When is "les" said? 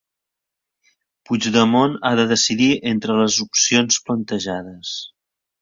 3.21-3.39